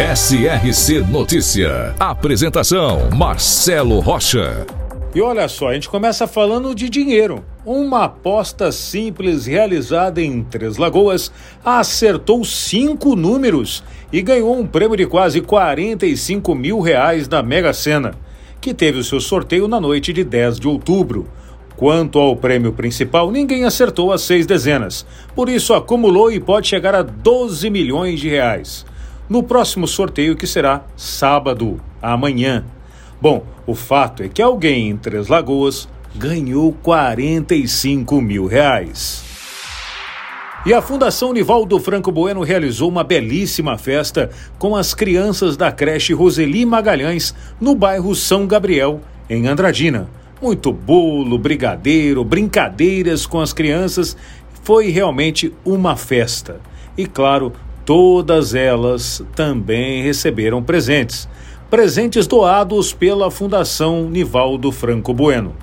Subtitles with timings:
[0.00, 1.94] SRC Notícia.
[2.00, 4.66] Apresentação: Marcelo Rocha.
[5.14, 7.44] E olha só, a gente começa falando de dinheiro.
[7.66, 11.30] Uma aposta simples realizada em Três Lagoas
[11.62, 18.14] acertou cinco números e ganhou um prêmio de quase 45 mil reais da Mega Sena,
[18.58, 21.28] que teve o seu sorteio na noite de 10 de outubro.
[21.76, 26.94] Quanto ao prêmio principal, ninguém acertou as seis dezenas, por isso acumulou e pode chegar
[26.94, 28.88] a 12 milhões de reais
[29.30, 32.64] no próximo sorteio que será sábado, amanhã.
[33.22, 39.22] Bom, o fato é que alguém em Três Lagoas ganhou 45 mil reais.
[40.66, 46.12] E a Fundação Nivaldo Franco Bueno realizou uma belíssima festa com as crianças da creche
[46.12, 50.08] Roseli Magalhães, no bairro São Gabriel, em Andradina.
[50.42, 54.16] Muito bolo, brigadeiro, brincadeiras com as crianças.
[54.64, 56.60] Foi realmente uma festa.
[56.96, 57.52] E claro,
[57.84, 61.28] Todas elas também receberam presentes,
[61.68, 65.54] presentes doados pela Fundação Nivaldo Franco Bueno,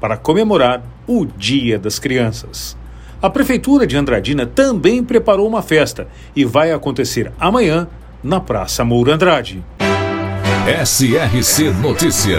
[0.00, 2.76] para comemorar o Dia das Crianças.
[3.22, 7.86] A Prefeitura de Andradina também preparou uma festa e vai acontecer amanhã
[8.22, 9.62] na Praça Moura Andrade.
[10.84, 12.38] SRC Notícia.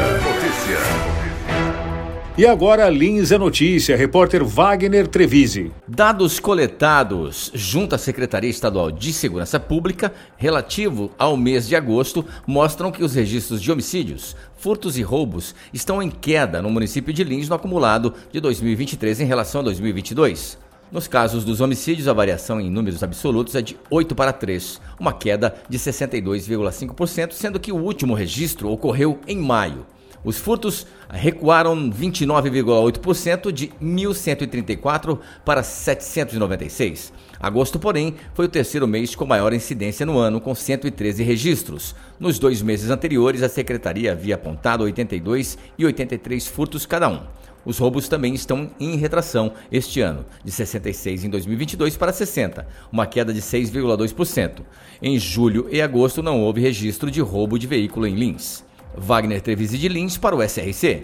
[2.42, 5.72] E agora, Lins é notícia, repórter Wagner Trevise.
[5.88, 12.92] Dados coletados junto à Secretaria Estadual de Segurança Pública relativo ao mês de agosto mostram
[12.92, 17.48] que os registros de homicídios, furtos e roubos estão em queda no município de Lins
[17.48, 20.58] no acumulado de 2023 em relação a 2022.
[20.92, 25.14] Nos casos dos homicídios, a variação em números absolutos é de 8 para 3, uma
[25.14, 29.86] queda de 62,5%, sendo que o último registro ocorreu em maio.
[30.24, 37.12] Os furtos recuaram 29,8% de 1.134 para 796.
[37.40, 41.96] Agosto, porém, foi o terceiro mês com maior incidência no ano, com 113 registros.
[42.20, 47.22] Nos dois meses anteriores, a secretaria havia apontado 82 e 83 furtos cada um.
[47.64, 53.06] Os roubos também estão em retração este ano, de 66 em 2022 para 60, uma
[53.06, 54.62] queda de 6,2%.
[55.02, 58.64] Em julho e agosto não houve registro de roubo de veículo em Lins.
[58.98, 61.04] Wagner Trevisi de Lins para o SRC.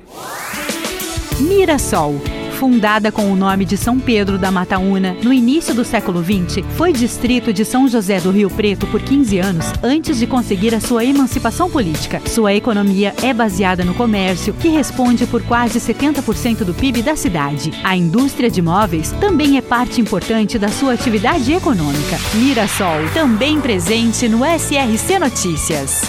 [1.40, 2.20] Mirassol.
[2.58, 6.92] Fundada com o nome de São Pedro da Mataúna no início do século XX, foi
[6.92, 11.06] distrito de São José do Rio Preto por 15 anos antes de conseguir a sua
[11.06, 12.20] emancipação política.
[12.26, 17.72] Sua economia é baseada no comércio, que responde por quase 70% do PIB da cidade.
[17.84, 22.18] A indústria de móveis também é parte importante da sua atividade econômica.
[22.34, 26.02] Mirassol, também presente no SRC Notícias.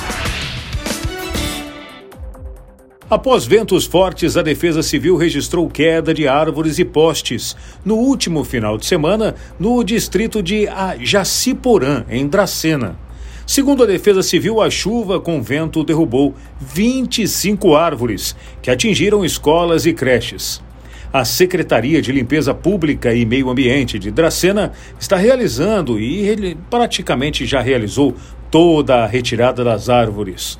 [3.10, 8.76] Após ventos fortes, a Defesa Civil registrou queda de árvores e postes no último final
[8.76, 10.68] de semana no distrito de
[11.00, 12.98] Jaciporã, em Dracena.
[13.46, 19.94] Segundo a Defesa Civil, a chuva com vento derrubou 25 árvores que atingiram escolas e
[19.94, 20.62] creches.
[21.10, 27.62] A Secretaria de Limpeza Pública e Meio Ambiente de Dracena está realizando e praticamente já
[27.62, 28.14] realizou
[28.50, 30.58] toda a retirada das árvores.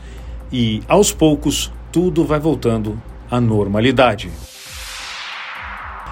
[0.51, 3.01] E, aos poucos, tudo vai voltando
[3.31, 4.31] à normalidade.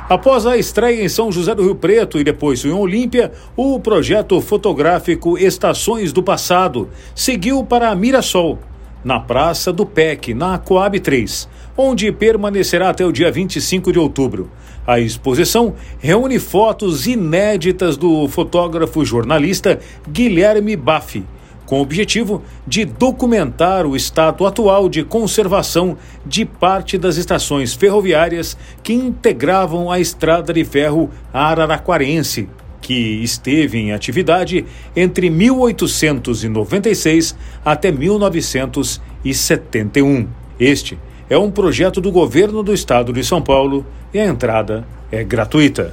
[0.08, 4.40] Após a estreia em São José do Rio Preto e depois em Olímpia, o projeto
[4.40, 8.56] fotográfico Estações do Passado seguiu para Mirassol,
[9.02, 14.48] na Praça do PEC, na Coab 3, onde permanecerá até o dia 25 de outubro.
[14.86, 21.24] A exposição reúne fotos inéditas do fotógrafo jornalista Guilherme Baffi
[21.66, 28.56] com o objetivo de documentar o estado atual de conservação de parte das estações ferroviárias
[28.82, 32.48] que integravam a estrada de ferro araraquarense,
[32.80, 34.64] que esteve em atividade
[34.94, 37.34] entre 1896
[37.64, 40.28] até 1971.
[40.58, 40.98] Este
[41.28, 43.84] é um projeto do governo do estado de São Paulo
[44.14, 45.92] e a entrada é gratuita.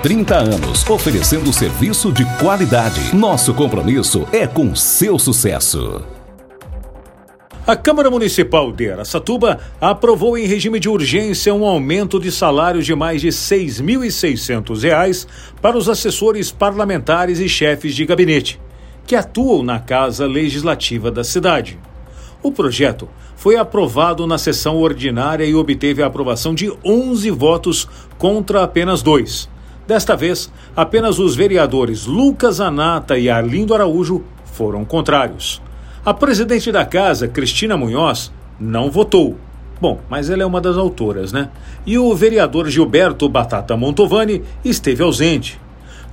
[0.01, 3.15] 30 anos, oferecendo serviço de qualidade.
[3.15, 6.01] Nosso compromisso é com seu sucesso.
[7.67, 12.95] A Câmara Municipal de Aracatuba aprovou em regime de urgência um aumento de salários de
[12.95, 15.27] mais de R$ 6.600
[15.61, 18.59] para os assessores parlamentares e chefes de gabinete,
[19.05, 21.77] que atuam na Casa Legislativa da cidade.
[22.41, 27.87] O projeto foi aprovado na sessão ordinária e obteve a aprovação de 11 votos
[28.17, 29.50] contra apenas dois.
[29.87, 35.61] Desta vez, apenas os vereadores Lucas Anata e Arlindo Araújo foram contrários.
[36.05, 39.37] A presidente da casa, Cristina Munhoz, não votou.
[39.79, 41.49] Bom, mas ela é uma das autoras, né?
[41.85, 45.59] E o vereador Gilberto Batata Montovani esteve ausente.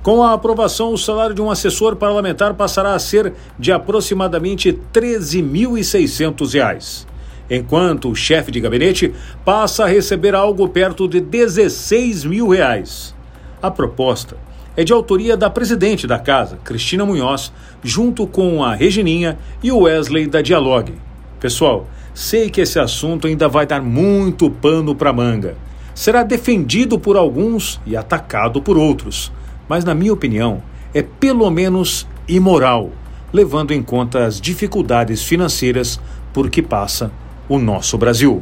[0.01, 4.79] Com a aprovação, o salário de um assessor parlamentar passará a ser de aproximadamente R$
[4.93, 7.05] 13.600,
[7.49, 9.13] enquanto o chefe de gabinete
[9.43, 13.13] passa a receber algo perto de 16 mil reais.
[13.61, 14.37] A proposta
[14.77, 17.51] é de autoria da presidente da casa, Cristina Munhoz,
[17.83, 20.93] junto com a Regininha e o Wesley da Dialogue.
[21.41, 25.57] Pessoal, sei que esse assunto ainda vai dar muito pano para manga.
[25.93, 29.29] Será defendido por alguns e atacado por outros,
[29.67, 30.63] mas na minha opinião,
[30.93, 32.91] é pelo menos imoral,
[33.33, 35.99] levando em conta as dificuldades financeiras
[36.33, 37.11] por que passa
[37.49, 38.41] o nosso Brasil.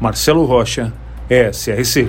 [0.00, 0.92] Marcelo Rocha,
[1.28, 2.08] SRC.